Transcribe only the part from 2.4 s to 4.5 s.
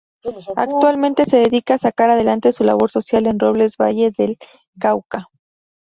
su labor social en Robles Valle del